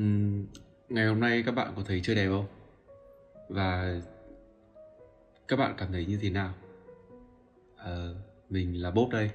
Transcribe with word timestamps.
Uhm, 0.00 0.46
ngày 0.88 1.06
hôm 1.06 1.20
nay 1.20 1.42
các 1.46 1.52
bạn 1.52 1.72
có 1.76 1.82
thấy 1.86 2.00
chơi 2.04 2.16
đẹp 2.16 2.28
không? 2.28 2.46
Và 3.48 4.00
các 5.48 5.56
bạn 5.56 5.74
cảm 5.78 5.92
thấy 5.92 6.06
như 6.06 6.18
thế 6.22 6.30
nào? 6.30 6.54
À, 7.76 8.08
mình 8.50 8.82
là 8.82 8.90
Bốp 8.90 9.10
đây. 9.10 9.30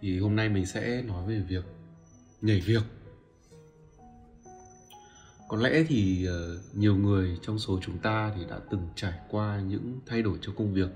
Thì 0.00 0.18
hôm 0.18 0.36
nay 0.36 0.48
mình 0.48 0.66
sẽ 0.66 1.02
nói 1.02 1.26
về 1.26 1.40
việc 1.48 1.64
nhảy 2.42 2.60
việc. 2.60 2.82
Có 5.48 5.56
lẽ 5.56 5.84
thì 5.88 6.28
uh, 6.28 6.76
nhiều 6.76 6.96
người 6.96 7.38
trong 7.42 7.58
số 7.58 7.78
chúng 7.82 7.98
ta 7.98 8.32
thì 8.36 8.44
đã 8.50 8.60
từng 8.70 8.88
trải 8.94 9.12
qua 9.30 9.60
những 9.60 10.00
thay 10.06 10.22
đổi 10.22 10.38
trong 10.40 10.54
công 10.56 10.74
việc, 10.74 10.90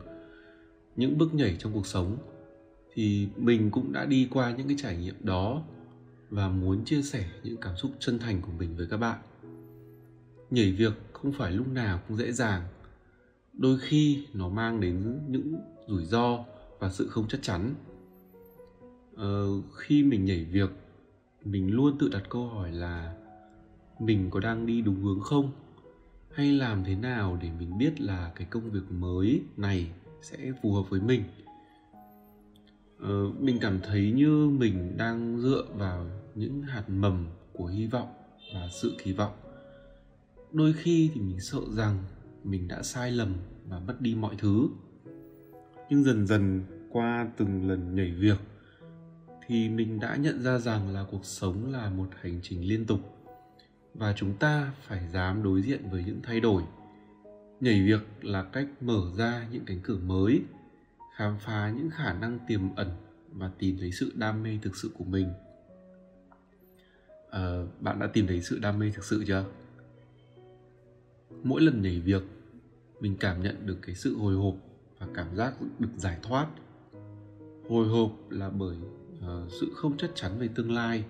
những 0.96 1.18
bước 1.18 1.34
nhảy 1.34 1.56
trong 1.58 1.72
cuộc 1.72 1.86
sống 1.86 2.16
thì 2.94 3.28
mình 3.36 3.70
cũng 3.70 3.92
đã 3.92 4.04
đi 4.04 4.28
qua 4.30 4.54
những 4.56 4.68
cái 4.68 4.76
trải 4.80 4.96
nghiệm 4.96 5.14
đó 5.20 5.62
và 6.30 6.48
muốn 6.48 6.84
chia 6.84 7.02
sẻ 7.02 7.24
những 7.42 7.56
cảm 7.60 7.76
xúc 7.76 7.90
chân 7.98 8.18
thành 8.18 8.40
của 8.42 8.52
mình 8.58 8.76
với 8.76 8.86
các 8.90 8.96
bạn. 8.96 9.18
Nhảy 10.50 10.72
việc 10.72 10.92
không 11.12 11.32
phải 11.32 11.52
lúc 11.52 11.68
nào 11.68 12.00
cũng 12.08 12.16
dễ 12.16 12.32
dàng. 12.32 12.62
Đôi 13.52 13.78
khi 13.78 14.26
nó 14.34 14.48
mang 14.48 14.80
đến 14.80 15.20
những 15.28 15.54
rủi 15.86 16.04
ro 16.04 16.44
và 16.78 16.90
sự 16.90 17.08
không 17.08 17.28
chắc 17.28 17.42
chắn. 17.42 17.74
Ờ, 19.16 19.46
khi 19.76 20.02
mình 20.02 20.24
nhảy 20.24 20.44
việc 20.44 20.70
mình 21.44 21.74
luôn 21.74 21.96
tự 21.98 22.08
đặt 22.08 22.22
câu 22.28 22.48
hỏi 22.48 22.72
là 22.72 23.14
mình 23.98 24.30
có 24.30 24.40
đang 24.40 24.66
đi 24.66 24.82
đúng 24.82 25.02
hướng 25.02 25.20
không? 25.20 25.52
Hay 26.32 26.52
làm 26.52 26.84
thế 26.84 26.94
nào 26.94 27.38
để 27.42 27.50
mình 27.58 27.78
biết 27.78 28.00
là 28.00 28.32
cái 28.34 28.46
công 28.50 28.70
việc 28.70 28.92
mới 28.92 29.42
này 29.56 29.90
sẽ 30.22 30.52
phù 30.62 30.74
hợp 30.74 30.90
với 30.90 31.00
mình? 31.00 31.22
Ờ, 33.00 33.32
mình 33.40 33.58
cảm 33.60 33.80
thấy 33.80 34.12
như 34.12 34.48
mình 34.48 34.96
đang 34.96 35.40
dựa 35.40 35.64
vào 35.74 36.06
những 36.34 36.62
hạt 36.62 36.84
mầm 36.88 37.26
của 37.52 37.66
hy 37.66 37.86
vọng 37.86 38.08
và 38.54 38.68
sự 38.82 38.96
kỳ 39.04 39.12
vọng. 39.12 39.32
Đôi 40.52 40.72
khi 40.72 41.10
thì 41.14 41.20
mình 41.20 41.40
sợ 41.40 41.60
rằng 41.76 42.04
mình 42.44 42.68
đã 42.68 42.82
sai 42.82 43.10
lầm 43.10 43.34
và 43.68 43.78
mất 43.78 44.00
đi 44.00 44.14
mọi 44.14 44.34
thứ. 44.38 44.68
Nhưng 45.90 46.04
dần 46.04 46.26
dần 46.26 46.62
qua 46.90 47.28
từng 47.36 47.68
lần 47.68 47.94
nhảy 47.94 48.12
việc 48.12 48.38
thì 49.46 49.68
mình 49.68 50.00
đã 50.00 50.16
nhận 50.16 50.42
ra 50.42 50.58
rằng 50.58 50.94
là 50.94 51.04
cuộc 51.10 51.24
sống 51.24 51.72
là 51.72 51.90
một 51.90 52.08
hành 52.20 52.40
trình 52.42 52.68
liên 52.68 52.86
tục 52.86 53.00
và 53.94 54.12
chúng 54.16 54.34
ta 54.34 54.72
phải 54.82 55.08
dám 55.12 55.42
đối 55.42 55.62
diện 55.62 55.90
với 55.90 56.04
những 56.06 56.20
thay 56.22 56.40
đổi. 56.40 56.62
Nhảy 57.60 57.82
việc 57.82 58.00
là 58.22 58.42
cách 58.42 58.66
mở 58.80 59.10
ra 59.16 59.46
những 59.52 59.64
cánh 59.64 59.80
cửa 59.82 59.98
mới 59.98 60.42
khám 61.18 61.38
phá 61.38 61.72
những 61.76 61.90
khả 61.90 62.12
năng 62.12 62.38
tiềm 62.46 62.74
ẩn 62.74 62.90
và 63.32 63.50
tìm 63.58 63.76
thấy 63.80 63.92
sự 63.92 64.12
đam 64.14 64.42
mê 64.42 64.58
thực 64.62 64.76
sự 64.76 64.90
của 64.98 65.04
mình. 65.04 65.28
À, 67.30 67.62
bạn 67.80 67.98
đã 67.98 68.06
tìm 68.06 68.26
thấy 68.26 68.42
sự 68.42 68.58
đam 68.58 68.78
mê 68.78 68.90
thực 68.94 69.04
sự 69.04 69.24
chưa? 69.26 69.44
Mỗi 71.42 71.62
lần 71.62 71.82
nhảy 71.82 72.00
việc 72.00 72.22
mình 73.00 73.16
cảm 73.20 73.42
nhận 73.42 73.66
được 73.66 73.78
cái 73.82 73.94
sự 73.94 74.16
hồi 74.16 74.34
hộp 74.34 74.54
và 74.98 75.06
cảm 75.14 75.36
giác 75.36 75.54
được 75.78 75.88
giải 75.96 76.18
thoát. 76.22 76.48
Hồi 77.68 77.88
hộp 77.88 78.12
là 78.30 78.50
bởi 78.50 78.76
uh, 79.18 79.52
sự 79.60 79.72
không 79.74 79.96
chắc 79.96 80.10
chắn 80.14 80.38
về 80.38 80.48
tương 80.54 80.72
lai 80.72 81.04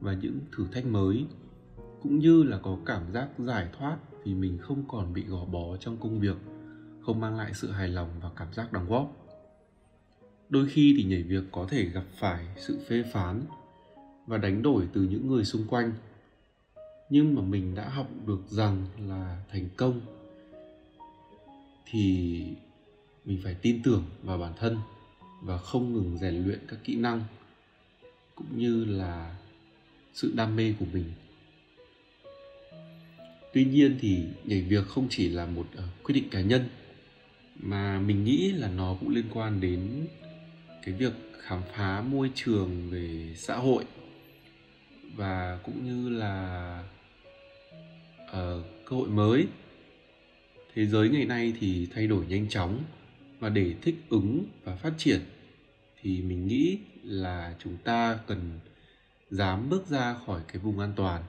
và 0.00 0.14
những 0.14 0.40
thử 0.56 0.66
thách 0.72 0.86
mới 0.86 1.26
cũng 2.02 2.18
như 2.18 2.42
là 2.42 2.58
có 2.58 2.78
cảm 2.86 3.12
giác 3.12 3.28
giải 3.38 3.68
thoát 3.78 3.98
vì 4.24 4.34
mình 4.34 4.58
không 4.58 4.84
còn 4.88 5.12
bị 5.12 5.24
gò 5.24 5.44
bó 5.44 5.76
trong 5.76 5.96
công 5.96 6.20
việc 6.20 6.36
không 7.02 7.20
mang 7.20 7.36
lại 7.36 7.54
sự 7.54 7.70
hài 7.70 7.88
lòng 7.88 8.10
và 8.22 8.30
cảm 8.36 8.52
giác 8.52 8.72
đóng 8.72 8.88
góp 8.88 9.25
đôi 10.48 10.68
khi 10.68 10.94
thì 10.96 11.04
nhảy 11.04 11.22
việc 11.22 11.44
có 11.52 11.66
thể 11.70 11.84
gặp 11.84 12.04
phải 12.18 12.44
sự 12.56 12.78
phê 12.88 13.04
phán 13.12 13.42
và 14.26 14.38
đánh 14.38 14.62
đổi 14.62 14.88
từ 14.92 15.02
những 15.02 15.28
người 15.28 15.44
xung 15.44 15.66
quanh. 15.68 15.92
Nhưng 17.10 17.34
mà 17.34 17.42
mình 17.42 17.74
đã 17.74 17.88
học 17.88 18.10
được 18.26 18.40
rằng 18.48 18.86
là 19.08 19.42
thành 19.52 19.68
công 19.76 20.00
thì 21.90 22.42
mình 23.24 23.40
phải 23.44 23.54
tin 23.54 23.82
tưởng 23.82 24.04
vào 24.22 24.38
bản 24.38 24.52
thân 24.58 24.76
và 25.42 25.58
không 25.58 25.92
ngừng 25.92 26.18
rèn 26.18 26.44
luyện 26.44 26.58
các 26.68 26.78
kỹ 26.84 26.96
năng 26.96 27.24
cũng 28.34 28.58
như 28.58 28.84
là 28.84 29.36
sự 30.14 30.32
đam 30.34 30.56
mê 30.56 30.74
của 30.78 30.86
mình. 30.92 31.04
Tuy 33.52 33.64
nhiên 33.64 33.96
thì 34.00 34.24
nhảy 34.44 34.60
việc 34.60 34.86
không 34.86 35.06
chỉ 35.10 35.28
là 35.28 35.46
một 35.46 35.66
ờ, 35.74 35.84
quyết 36.02 36.14
định 36.14 36.28
cá 36.30 36.40
nhân 36.40 36.68
mà 37.62 38.00
mình 38.00 38.24
nghĩ 38.24 38.52
là 38.52 38.68
nó 38.68 38.96
cũng 39.00 39.08
liên 39.08 39.24
quan 39.34 39.60
đến 39.60 40.06
cái 40.86 40.94
việc 40.94 41.12
khám 41.40 41.62
phá 41.72 42.00
môi 42.00 42.30
trường 42.34 42.90
về 42.90 43.34
xã 43.36 43.56
hội 43.56 43.84
và 45.16 45.58
cũng 45.64 45.84
như 45.84 46.08
là 46.08 46.84
uh, 48.24 48.64
cơ 48.86 48.96
hội 48.96 49.08
mới. 49.08 49.46
Thế 50.74 50.86
giới 50.86 51.08
ngày 51.08 51.24
nay 51.24 51.52
thì 51.60 51.88
thay 51.94 52.06
đổi 52.06 52.26
nhanh 52.26 52.48
chóng 52.48 52.82
và 53.38 53.48
để 53.48 53.74
thích 53.82 53.94
ứng 54.08 54.44
và 54.64 54.76
phát 54.76 54.92
triển 54.98 55.20
thì 56.02 56.22
mình 56.22 56.46
nghĩ 56.46 56.78
là 57.02 57.54
chúng 57.58 57.76
ta 57.84 58.18
cần 58.26 58.60
dám 59.30 59.68
bước 59.68 59.86
ra 59.86 60.16
khỏi 60.26 60.40
cái 60.48 60.58
vùng 60.58 60.78
an 60.78 60.92
toàn. 60.96 61.22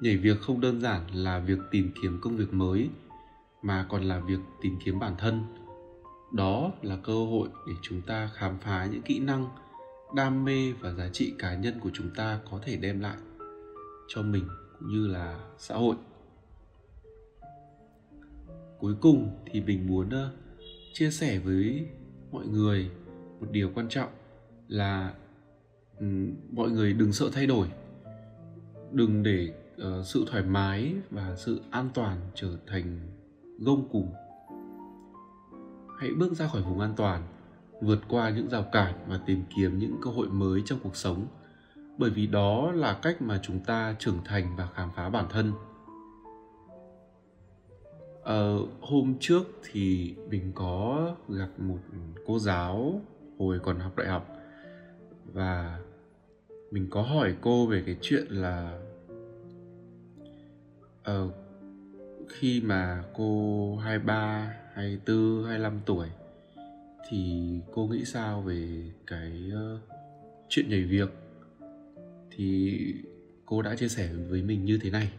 Nhảy 0.00 0.16
việc 0.16 0.40
không 0.40 0.60
đơn 0.60 0.80
giản 0.80 1.06
là 1.14 1.38
việc 1.38 1.58
tìm 1.70 1.90
kiếm 2.02 2.18
công 2.22 2.36
việc 2.36 2.52
mới 2.52 2.88
mà 3.62 3.86
còn 3.88 4.02
là 4.02 4.20
việc 4.20 4.40
tìm 4.62 4.78
kiếm 4.84 4.98
bản 4.98 5.14
thân 5.18 5.61
đó 6.32 6.72
là 6.82 6.96
cơ 6.96 7.14
hội 7.14 7.48
để 7.66 7.72
chúng 7.82 8.02
ta 8.02 8.30
khám 8.34 8.58
phá 8.58 8.88
những 8.92 9.02
kỹ 9.02 9.18
năng, 9.18 9.48
đam 10.16 10.44
mê 10.44 10.72
và 10.72 10.92
giá 10.92 11.08
trị 11.12 11.34
cá 11.38 11.54
nhân 11.54 11.74
của 11.80 11.90
chúng 11.92 12.10
ta 12.16 12.40
có 12.50 12.60
thể 12.62 12.76
đem 12.76 13.00
lại 13.00 13.16
cho 14.08 14.22
mình 14.22 14.48
cũng 14.78 14.88
như 14.88 15.06
là 15.06 15.40
xã 15.58 15.74
hội. 15.74 15.96
Cuối 18.78 18.94
cùng 19.00 19.30
thì 19.46 19.60
mình 19.60 19.86
muốn 19.86 20.10
chia 20.92 21.10
sẻ 21.10 21.38
với 21.38 21.86
mọi 22.32 22.46
người 22.46 22.90
một 23.40 23.46
điều 23.50 23.70
quan 23.74 23.88
trọng 23.88 24.10
là 24.68 25.14
mọi 26.52 26.70
người 26.70 26.92
đừng 26.92 27.12
sợ 27.12 27.30
thay 27.32 27.46
đổi. 27.46 27.68
Đừng 28.92 29.22
để 29.22 29.48
ờ, 29.78 30.02
sự 30.04 30.24
thoải 30.30 30.42
mái 30.42 30.94
và 31.10 31.36
sự 31.36 31.60
an 31.70 31.90
toàn 31.94 32.20
trở 32.34 32.56
thành 32.66 33.00
gông 33.58 33.88
cùm 33.88 34.06
hãy 35.98 36.10
bước 36.18 36.32
ra 36.32 36.46
khỏi 36.48 36.62
vùng 36.62 36.80
an 36.80 36.94
toàn 36.96 37.22
vượt 37.80 37.98
qua 38.08 38.30
những 38.30 38.48
rào 38.48 38.64
cản 38.72 38.94
và 39.08 39.20
tìm 39.26 39.42
kiếm 39.56 39.78
những 39.78 39.96
cơ 40.02 40.10
hội 40.10 40.28
mới 40.28 40.62
trong 40.64 40.78
cuộc 40.82 40.96
sống. 40.96 41.26
Bởi 41.98 42.10
vì 42.10 42.26
đó 42.26 42.72
là 42.72 42.98
cách 43.02 43.22
mà 43.22 43.40
chúng 43.42 43.60
ta 43.60 43.96
trưởng 43.98 44.18
thành 44.24 44.56
và 44.56 44.68
khám 44.74 44.90
phá 44.96 45.10
bản 45.10 45.26
thân. 45.30 45.52
Ờ, 48.22 48.58
hôm 48.80 49.14
trước 49.20 49.42
thì 49.72 50.14
mình 50.28 50.52
có 50.54 51.14
gặp 51.28 51.48
một 51.58 51.78
cô 52.26 52.38
giáo 52.38 53.00
hồi 53.38 53.58
còn 53.62 53.78
học 53.78 53.96
đại 53.96 54.08
học 54.08 54.28
và 55.32 55.78
mình 56.70 56.86
có 56.90 57.02
hỏi 57.02 57.36
cô 57.40 57.66
về 57.66 57.82
cái 57.86 57.96
chuyện 58.00 58.26
là 58.28 58.78
uh, 61.10 61.32
khi 62.32 62.60
mà 62.60 63.02
cô 63.14 63.76
23, 63.76 64.54
24, 64.74 65.44
25 65.44 65.80
tuổi 65.86 66.08
thì 67.08 67.50
cô 67.74 67.86
nghĩ 67.86 68.04
sao 68.04 68.42
về 68.42 68.90
cái 69.06 69.52
uh, 69.74 69.80
chuyện 70.48 70.68
nhảy 70.68 70.82
việc? 70.82 71.08
Thì 72.30 72.78
cô 73.46 73.62
đã 73.62 73.76
chia 73.76 73.88
sẻ 73.88 74.12
với 74.28 74.42
mình 74.42 74.64
như 74.64 74.78
thế 74.82 74.90
này. 74.90 75.10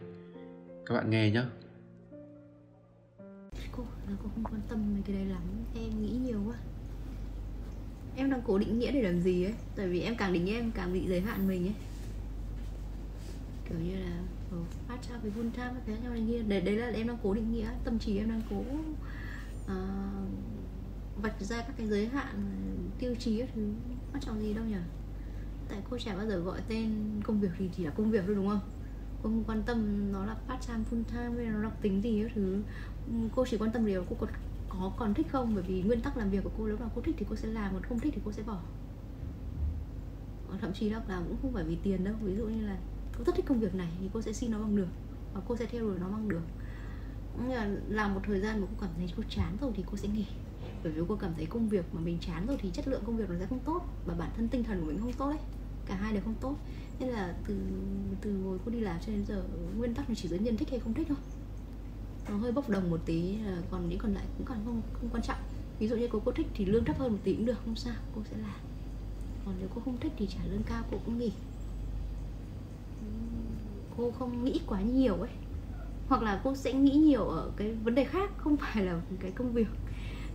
Các 0.86 0.94
bạn 0.94 1.10
nghe 1.10 1.30
nhé 1.30 1.42
cô 3.76 3.82
là 4.08 4.16
cô 4.22 4.28
không 4.34 4.44
quan 4.44 4.60
tâm 4.68 4.94
mấy 4.94 5.02
cái 5.06 5.16
đấy 5.16 5.24
lắm. 5.24 5.42
Em 5.74 6.02
nghĩ 6.02 6.10
nhiều 6.24 6.40
quá. 6.46 6.56
Em 8.16 8.30
đang 8.30 8.42
cố 8.46 8.58
định 8.58 8.78
nghĩa 8.78 8.92
để 8.92 9.02
làm 9.02 9.20
gì 9.20 9.44
ấy? 9.44 9.54
Tại 9.76 9.88
vì 9.88 10.00
em 10.00 10.16
càng 10.16 10.32
định 10.32 10.44
nghĩa 10.44 10.54
em 10.54 10.70
càng 10.74 10.92
bị 10.92 11.08
giới 11.08 11.20
hạn 11.20 11.48
mình 11.48 11.66
ấy. 11.66 11.74
Kiểu 13.68 13.78
như 13.78 13.94
là 13.94 14.22
Ừ, 14.50 14.56
phát 14.70 14.94
part 14.94 15.08
time 15.08 15.18
với 15.22 15.30
full 15.30 15.50
time 15.50 15.80
cái 15.86 15.98
nhau 16.00 16.12
này 16.12 16.24
kia. 16.28 16.42
Để 16.48 16.60
đấy 16.60 16.76
là 16.76 16.86
em 16.86 17.06
đang 17.06 17.18
cố 17.22 17.34
định 17.34 17.52
nghĩa 17.52 17.70
tâm 17.84 17.98
trí 17.98 18.18
em 18.18 18.28
đang 18.28 18.42
cố 18.50 18.60
uh, 19.64 20.28
vạch 21.22 21.40
ra 21.40 21.60
các 21.60 21.74
cái 21.76 21.86
giới 21.86 22.08
hạn 22.08 22.36
tiêu 22.98 23.14
chí 23.18 23.42
thứ. 23.54 23.72
Quan 24.12 24.22
trọng 24.22 24.42
gì 24.42 24.54
đâu 24.54 24.64
nhỉ? 24.64 24.76
Tại 25.68 25.82
cô 25.90 25.98
chả 25.98 26.16
bao 26.16 26.26
giờ 26.26 26.38
gọi 26.38 26.60
tên 26.68 26.90
công 27.24 27.40
việc 27.40 27.50
thì 27.58 27.70
chỉ 27.76 27.84
là 27.84 27.90
công 27.90 28.10
việc 28.10 28.22
thôi 28.26 28.34
đúng 28.34 28.48
không? 28.48 28.60
Cô 29.22 29.28
không 29.28 29.44
quan 29.46 29.62
tâm 29.62 30.12
nó 30.12 30.26
là 30.26 30.34
part 30.34 30.68
time 30.68 30.84
full 30.90 31.04
time 31.04 31.44
hay 31.44 31.46
nó 31.46 31.62
đọc 31.62 31.72
tính 31.82 32.02
gì 32.02 32.22
các 32.22 32.32
thứ. 32.34 32.62
Cô 33.34 33.46
chỉ 33.50 33.58
quan 33.58 33.72
tâm 33.72 33.86
điều 33.86 34.04
cô 34.10 34.16
còn 34.20 34.30
có 34.68 34.92
còn 34.96 35.14
thích 35.14 35.26
không? 35.32 35.54
Bởi 35.54 35.64
vì 35.64 35.82
nguyên 35.82 36.00
tắc 36.00 36.16
làm 36.16 36.30
việc 36.30 36.44
của 36.44 36.50
cô 36.58 36.66
nếu 36.66 36.78
nào 36.78 36.90
cô 36.94 37.02
thích 37.02 37.16
thì 37.18 37.26
cô 37.30 37.36
sẽ 37.36 37.48
làm 37.48 37.72
còn 37.72 37.82
không 37.82 38.00
thích 38.00 38.12
thì 38.16 38.22
cô 38.24 38.32
sẽ 38.32 38.42
bỏ. 38.42 38.60
Thậm 40.60 40.72
chí 40.72 40.90
là 40.90 41.02
làm 41.08 41.24
cũng 41.28 41.36
không 41.42 41.52
phải 41.52 41.64
vì 41.64 41.76
tiền 41.82 42.04
đâu. 42.04 42.14
Ví 42.22 42.36
dụ 42.36 42.46
như 42.46 42.66
là 42.66 42.76
cô 43.18 43.24
rất 43.24 43.34
thích 43.36 43.44
công 43.48 43.60
việc 43.60 43.74
này 43.74 43.88
thì 44.00 44.08
cô 44.12 44.22
sẽ 44.22 44.32
xin 44.32 44.50
nó 44.50 44.58
bằng 44.58 44.76
được 44.76 44.88
và 45.34 45.40
cô 45.48 45.56
sẽ 45.56 45.66
theo 45.66 45.82
đuổi 45.82 45.98
nó 46.00 46.08
bằng 46.08 46.28
được. 46.28 46.42
Là 47.48 47.68
làm 47.88 48.14
một 48.14 48.20
thời 48.26 48.40
gian 48.40 48.60
mà 48.60 48.66
cô 48.70 48.76
cảm 48.80 48.90
thấy 48.96 49.12
cô 49.16 49.22
chán 49.28 49.56
rồi 49.60 49.72
thì 49.76 49.84
cô 49.90 49.96
sẽ 49.96 50.08
nghỉ. 50.08 50.26
Bởi 50.82 50.92
vì 50.92 51.02
cô 51.08 51.16
cảm 51.16 51.34
thấy 51.36 51.46
công 51.46 51.68
việc 51.68 51.84
mà 51.92 52.00
mình 52.00 52.18
chán 52.20 52.46
rồi 52.46 52.56
thì 52.60 52.70
chất 52.70 52.88
lượng 52.88 53.02
công 53.06 53.16
việc 53.16 53.30
nó 53.30 53.34
sẽ 53.38 53.46
không 53.46 53.60
tốt 53.64 53.82
và 54.06 54.14
bản 54.14 54.30
thân 54.36 54.48
tinh 54.48 54.64
thần 54.64 54.80
của 54.80 54.86
mình 54.86 54.98
không 54.98 55.12
tốt 55.12 55.30
đấy 55.30 55.38
cả 55.86 55.94
hai 55.94 56.12
đều 56.12 56.22
không 56.22 56.34
tốt. 56.40 56.56
Nên 57.00 57.08
là 57.08 57.34
từ 57.46 57.56
từ 58.20 58.42
hồi 58.42 58.58
cô 58.64 58.70
đi 58.70 58.80
làm 58.80 59.00
cho 59.00 59.12
đến 59.12 59.24
giờ, 59.26 59.44
nguyên 59.76 59.94
tắc 59.94 60.08
là 60.08 60.14
chỉ 60.14 60.28
giới 60.28 60.38
nhân 60.38 60.56
thích 60.56 60.70
hay 60.70 60.80
không 60.80 60.94
thích 60.94 61.06
thôi. 61.08 61.18
Nó 62.28 62.36
hơi 62.36 62.52
bốc 62.52 62.68
đồng 62.68 62.90
một 62.90 63.00
tí 63.06 63.38
còn 63.70 63.88
những 63.88 63.98
còn 63.98 64.14
lại 64.14 64.24
cũng 64.36 64.46
còn 64.46 64.58
không 64.64 64.82
không 64.92 65.08
quan 65.12 65.22
trọng. 65.22 65.38
Ví 65.78 65.88
dụ 65.88 65.96
như 65.96 66.08
cô 66.12 66.22
cô 66.24 66.32
thích 66.32 66.46
thì 66.54 66.64
lương 66.64 66.84
thấp 66.84 66.98
hơn 66.98 67.12
một 67.12 67.18
tí 67.24 67.34
cũng 67.34 67.46
được, 67.46 67.58
không 67.64 67.76
sao, 67.76 67.94
cô 68.14 68.22
sẽ 68.30 68.36
làm. 68.36 68.56
Còn 69.44 69.54
nếu 69.58 69.68
cô 69.74 69.80
không 69.84 69.98
thích 70.00 70.12
thì 70.16 70.26
trả 70.26 70.44
lương 70.44 70.62
cao 70.62 70.82
cô 70.90 70.98
cũng 71.04 71.18
nghỉ 71.18 71.32
cô 73.96 74.10
không 74.10 74.44
nghĩ 74.44 74.60
quá 74.66 74.80
nhiều 74.80 75.14
ấy 75.14 75.30
hoặc 76.06 76.22
là 76.22 76.40
cô 76.44 76.54
sẽ 76.56 76.72
nghĩ 76.72 76.90
nhiều 76.92 77.24
ở 77.28 77.50
cái 77.56 77.72
vấn 77.74 77.94
đề 77.94 78.04
khác 78.04 78.30
không 78.36 78.56
phải 78.56 78.84
là 78.84 79.00
cái 79.20 79.30
công 79.32 79.52
việc 79.52 79.66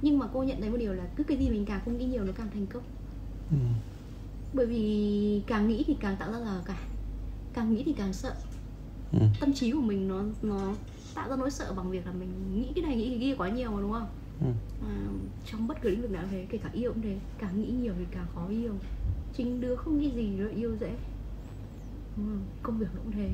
nhưng 0.01 0.19
mà 0.19 0.27
cô 0.33 0.43
nhận 0.43 0.61
thấy 0.61 0.69
một 0.69 0.77
điều 0.77 0.93
là 0.93 1.07
cứ 1.15 1.23
cái 1.23 1.37
gì 1.37 1.49
mình 1.49 1.65
càng 1.65 1.81
không 1.85 1.97
nghĩ 1.97 2.05
nhiều 2.05 2.23
nó 2.23 2.31
càng 2.37 2.49
thành 2.53 2.67
công 2.67 2.83
ừ. 3.51 3.57
bởi 4.53 4.65
vì 4.65 5.41
càng 5.47 5.67
nghĩ 5.67 5.83
thì 5.87 5.97
càng 5.99 6.15
tạo 6.19 6.31
ra 6.31 6.39
là 6.39 6.61
cả 6.65 6.77
càng 7.53 7.73
nghĩ 7.73 7.83
thì 7.85 7.93
càng 7.93 8.13
sợ 8.13 8.35
Ừ. 9.11 9.19
tâm 9.39 9.53
trí 9.53 9.71
của 9.71 9.81
mình 9.81 10.07
nó 10.07 10.23
nó 10.41 10.73
tạo 11.15 11.29
ra 11.29 11.35
nỗi 11.35 11.51
sợ 11.51 11.73
bằng 11.73 11.91
việc 11.91 12.05
là 12.05 12.11
mình 12.11 12.29
nghĩ 12.59 12.71
cái 12.75 12.83
này 12.83 12.95
nghĩ 12.95 13.09
cái 13.09 13.19
kia 13.19 13.35
quá 13.37 13.49
nhiều 13.49 13.71
mà 13.71 13.81
đúng 13.81 13.91
không 13.91 14.07
Ừ. 14.39 14.45
à, 14.81 15.07
trong 15.45 15.67
bất 15.67 15.81
cứ 15.81 15.89
lĩnh 15.89 16.01
vực 16.01 16.11
nào 16.11 16.23
thế 16.31 16.45
kể 16.49 16.57
cả 16.57 16.69
yêu 16.73 16.93
cũng 16.93 17.01
thế 17.01 17.19
càng 17.37 17.61
nghĩ 17.61 17.67
nhiều 17.71 17.93
thì 17.99 18.05
càng 18.11 18.27
khó 18.35 18.47
yêu 18.49 18.73
chính 19.33 19.61
đứa 19.61 19.75
không 19.75 19.97
nghĩ 19.99 20.11
gì 20.11 20.27
nữa 20.27 20.49
yêu 20.55 20.75
dễ? 20.77 20.97
Công 22.63 22.77
việc 22.79 22.87
cũng 23.03 23.11
thế 23.11 23.29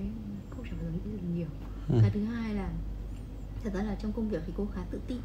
không 0.49 0.63
phải 0.63 0.71
bao 0.73 0.81
giờ 0.83 0.89
nghĩ 0.91 1.11
gì 1.11 1.27
nhiều. 1.35 1.47
Ừ. 1.89 1.97
cái 2.01 2.09
thứ 2.09 2.23
hai 2.23 2.55
là 2.55 2.69
thật 3.63 3.69
ra 3.73 3.83
là 3.83 3.95
trong 3.95 4.11
công 4.11 4.29
việc 4.29 4.41
thì 4.47 4.53
cô 4.57 4.67
khá 4.75 4.81
tự 4.91 4.99
tin. 5.07 5.17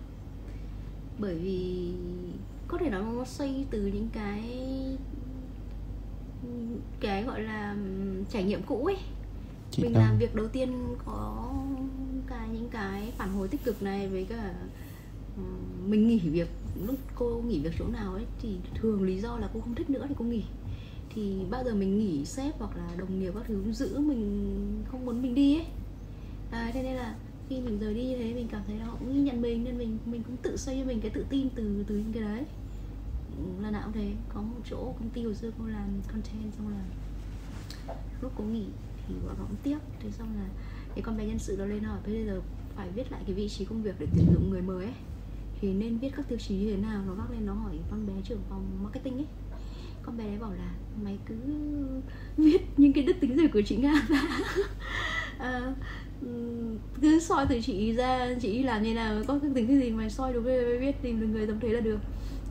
Bởi 1.19 1.35
vì 1.39 1.93
có 2.69 2.79
thể 2.79 2.91
nói 2.91 3.03
nó 3.03 3.25
xây 3.25 3.67
từ 3.71 3.87
những 3.87 4.09
cái 4.13 4.43
cái 7.01 7.25
gọi 7.25 7.41
là 7.43 7.77
trải 8.31 8.45
nghiệm 8.45 8.63
cũ 8.63 8.85
ấy. 8.85 8.97
Chị 9.71 9.83
mình 9.83 9.93
đang- 9.93 10.03
làm 10.03 10.19
việc 10.19 10.35
đầu 10.35 10.49
tiên 10.49 10.73
có 11.05 11.53
cái 12.27 12.49
những 12.49 12.69
cái 12.71 13.13
phản 13.19 13.33
hồi 13.33 13.49
tích 13.49 13.65
cực 13.65 13.83
này 13.83 14.09
với 14.09 14.25
cả 14.25 14.55
mình 15.87 16.09
nghỉ 16.09 16.19
việc. 16.19 16.49
Lúc 16.87 16.97
cô 17.15 17.43
nghỉ 17.47 17.61
việc 17.61 17.73
chỗ 17.79 17.85
nào 17.89 18.13
ấy 18.13 18.25
thì 18.43 18.57
thường 18.75 19.03
lý 19.03 19.19
do 19.21 19.37
là 19.39 19.49
cô 19.55 19.61
không 19.61 19.75
thích 19.75 19.91
nữa 19.91 20.05
thì 20.09 20.15
cô 20.19 20.25
nghỉ 20.25 20.45
thì 21.15 21.37
bao 21.51 21.65
giờ 21.65 21.75
mình 21.75 21.99
nghỉ 21.99 22.25
sếp 22.25 22.59
hoặc 22.59 22.77
là 22.77 22.95
đồng 22.99 23.21
nghiệp 23.21 23.33
các 23.35 23.45
thứ 23.47 23.73
giữ 23.73 23.99
mình 23.99 24.85
không 24.91 25.07
muốn 25.07 25.23
mình 25.23 25.35
đi 25.35 25.57
ấy. 25.57 25.67
À, 26.51 26.71
thế 26.75 26.83
nên 26.83 26.97
là 26.97 27.15
khi 27.49 27.61
mình 27.61 27.79
rời 27.79 27.95
đi 27.95 28.05
như 28.05 28.17
thế 28.17 28.35
mình 28.35 28.49
cảm 28.51 28.63
thấy 28.67 28.77
là 28.77 28.85
họ 28.85 28.97
cũng 29.01 29.15
ghi 29.15 29.21
nhận 29.21 29.43
mình 29.43 29.65
nên 29.65 29.79
mình 29.79 29.99
mình 30.07 30.23
cũng 30.23 30.37
tự 30.37 30.57
xây 30.57 30.79
cho 30.79 30.85
mình 30.85 31.01
cái 31.01 31.11
tự 31.11 31.27
tin 31.31 31.49
từ 31.55 31.85
từ 31.87 31.97
những 31.97 32.13
cái 32.13 32.23
đấy. 32.23 32.45
Ừ, 33.39 33.63
lần 33.63 33.73
nào 33.73 33.83
cũng 33.85 33.93
thế 33.93 34.13
có 34.35 34.43
một 34.43 34.61
chỗ 34.71 34.77
công 34.77 35.11
ty 35.11 35.25
hồi 35.25 35.35
xưa 35.35 35.51
cô 35.59 35.67
làm 35.67 35.89
content 36.13 36.55
xong 36.59 36.69
là 36.69 36.85
lúc 38.23 38.33
cô 38.37 38.45
nghỉ 38.45 38.65
thì 39.09 39.15
bọn 39.27 39.35
nó 39.39 39.45
cũng 39.45 39.57
tiếc. 39.63 39.79
Thế 40.01 40.11
xong 40.11 40.29
là 40.37 40.49
cái 40.95 41.03
con 41.03 41.17
bé 41.17 41.27
nhân 41.27 41.39
sự 41.39 41.57
đó 41.57 41.65
lên 41.65 41.83
hỏi 41.83 41.99
bây 42.07 42.27
giờ 42.27 42.41
phải 42.77 42.89
viết 42.91 43.13
lại 43.13 43.23
cái 43.27 43.35
vị 43.35 43.49
trí 43.49 43.65
công 43.65 43.83
việc 43.83 43.95
để 43.99 44.07
tuyển 44.17 44.27
dụng 44.35 44.51
người 44.51 44.63
mới 44.63 44.85
ấy. 44.85 44.95
Thì 45.61 45.73
nên 45.73 45.99
viết 45.99 46.11
các 46.17 46.29
tiêu 46.29 46.39
chí 46.39 46.55
như 46.55 46.71
thế 46.71 46.83
nào? 46.83 47.03
Nó 47.07 47.15
vác 47.15 47.31
lên 47.31 47.47
nó 47.47 47.55
hỏi 47.55 47.79
con 47.91 48.07
bé 48.07 48.13
trưởng 48.25 48.41
phòng 48.49 48.65
marketing 48.83 49.15
ấy 49.15 49.27
con 50.03 50.17
bé 50.17 50.25
đấy 50.25 50.39
bảo 50.39 50.53
là 50.53 50.75
mày 51.05 51.19
cứ 51.27 51.35
viết 52.37 52.63
những 52.77 52.93
cái 52.93 53.05
đức 53.05 53.17
tính 53.21 53.37
gì 53.37 53.47
của 53.47 53.63
chị 53.67 53.77
nga 53.77 54.07
ra. 54.09 54.23
À, 55.39 55.75
cứ 57.01 57.21
soi 57.21 57.47
từ 57.49 57.61
chị 57.63 57.73
ý 57.73 57.93
ra 57.93 58.35
chị 58.43 58.49
ý 58.53 58.63
làm 58.63 58.83
như 58.83 58.95
nào 58.95 59.23
có 59.29 59.39
cái 59.39 59.51
tính 59.55 59.67
cái 59.67 59.79
gì 59.79 59.91
mày 59.91 60.11
soi 60.11 60.33
đúng 60.33 60.45
rồi 60.45 60.79
viết 60.79 61.03
tìm 61.03 61.21
được 61.21 61.27
người 61.27 61.47
giống 61.47 61.61
thế 61.61 61.69
là 61.69 61.81
được. 61.81 61.99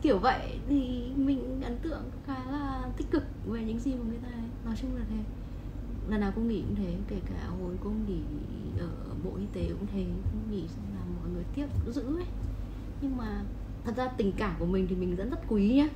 Kiểu 0.02 0.18
vậy 0.18 0.40
thì 0.68 1.12
mình 1.16 1.60
ấn 1.62 1.78
tượng 1.78 2.02
khá 2.26 2.44
là 2.50 2.84
tích 2.96 3.10
cực 3.10 3.22
về 3.46 3.64
những 3.64 3.78
gì 3.80 3.94
mà 3.94 4.04
người 4.08 4.18
ta 4.22 4.28
nói 4.64 4.74
chung 4.82 4.96
là 4.96 5.04
thế. 5.08 5.16
Lần 6.10 6.20
nào 6.20 6.32
cũng 6.34 6.48
nghỉ 6.48 6.62
cũng 6.62 6.76
thế 6.76 6.94
kể 7.08 7.16
cả 7.26 7.46
hồi 7.46 7.76
cô 7.84 7.90
nghỉ 7.90 8.18
ở 8.78 8.90
bộ 9.24 9.30
y 9.38 9.46
tế 9.52 9.68
cũng 9.68 9.86
thế 9.92 10.04
cũng 10.32 10.50
nghỉ 10.50 10.62
xong 10.68 10.84
là 10.94 11.00
mọi 11.20 11.30
người 11.34 11.44
tiếp 11.54 11.66
giữ 11.94 12.02
ấy. 12.02 12.26
Nhưng 13.00 13.16
mà 13.16 13.44
thật 13.84 13.92
ra 13.96 14.08
tình 14.08 14.32
cảm 14.32 14.54
của 14.58 14.66
mình 14.66 14.86
thì 14.90 14.96
mình 14.96 15.16
vẫn 15.16 15.30
rất 15.30 15.40
quý 15.48 15.74
nhá 15.74 15.88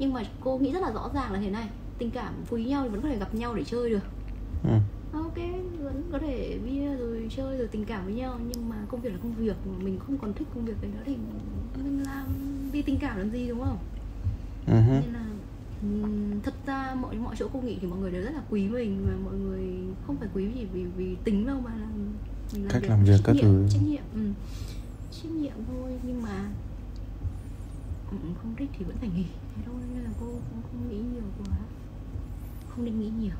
nhưng 0.00 0.12
mà 0.12 0.22
cô 0.40 0.58
nghĩ 0.58 0.72
rất 0.72 0.82
là 0.82 0.92
rõ 0.92 1.10
ràng 1.14 1.32
là 1.32 1.40
thế 1.40 1.50
này 1.50 1.68
tình 1.98 2.10
cảm 2.10 2.34
quý 2.50 2.64
nhau 2.64 2.82
thì 2.82 2.88
vẫn 2.88 3.02
có 3.02 3.08
thể 3.08 3.18
gặp 3.18 3.34
nhau 3.34 3.54
để 3.54 3.64
chơi 3.64 3.90
được 3.90 4.02
Ừ. 4.64 4.70
ok 5.12 5.36
vẫn 5.80 6.02
có 6.12 6.18
thể 6.18 6.58
bia 6.64 6.96
rồi 6.96 7.28
chơi 7.36 7.58
rồi 7.58 7.68
tình 7.68 7.84
cảm 7.84 8.04
với 8.04 8.14
nhau 8.14 8.38
nhưng 8.48 8.68
mà 8.68 8.76
công 8.88 9.00
việc 9.00 9.12
là 9.12 9.18
công 9.22 9.32
việc 9.34 9.56
mà 9.66 9.78
mình 9.84 9.98
không 9.98 10.18
còn 10.18 10.32
thích 10.34 10.48
công 10.54 10.64
việc 10.64 10.74
đấy 10.82 10.90
nữa 10.94 11.02
thì 11.06 11.16
mình 11.84 12.02
làm 12.04 12.26
vì 12.72 12.82
tình 12.82 12.98
cảm 12.98 13.18
làm 13.18 13.30
gì 13.30 13.48
đúng 13.48 13.60
không 13.64 13.78
hứ. 14.66 14.72
nên 14.72 15.12
là 15.12 15.24
thật 16.42 16.54
ra 16.66 16.94
mọi 16.94 17.14
mọi 17.16 17.36
chỗ 17.38 17.48
cô 17.52 17.60
nghĩ 17.60 17.78
thì 17.80 17.86
mọi 17.86 17.98
người 17.98 18.10
đều 18.10 18.22
rất 18.22 18.30
là 18.30 18.42
quý 18.50 18.68
mình 18.68 19.04
và 19.06 19.12
mọi 19.24 19.34
người 19.34 19.68
không 20.06 20.16
phải 20.16 20.28
quý 20.34 20.46
vì 20.46 20.64
vì 20.72 20.84
vì 20.96 21.16
tính 21.24 21.46
đâu 21.46 21.60
mà 21.60 21.70
là 21.76 21.86
mình 22.52 22.66
Cách 22.68 22.82
làm 22.88 23.04
việc 23.04 23.20
các 23.24 23.36
thứ. 23.42 23.66
trách 23.70 23.82
nhiệm 23.82 24.02
ừ. 24.14 24.20
trách 25.12 25.30
nhiệm 25.32 25.52
thôi 25.68 25.98
nhưng 26.02 26.22
mà 26.22 26.38
ừ, 26.40 27.99
không 28.42 28.54
thích 28.56 28.70
thì 28.78 28.84
vẫn 28.84 28.96
phải 28.96 29.08
nghỉ. 29.08 29.26
Thế 29.56 29.62
thôi 29.66 29.74
nên 29.94 30.04
là 30.04 30.10
cô 30.20 30.26
cũng 30.26 30.62
không 30.62 30.88
nghĩ 30.88 30.96
nhiều 30.96 31.22
quá. 31.38 31.56
Không 32.68 32.84
nên 32.84 33.00
nghĩ 33.00 33.10
nhiều. 33.20 33.36